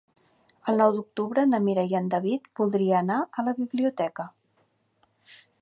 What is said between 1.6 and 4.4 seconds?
Mira i en David voldria anar a la biblioteca.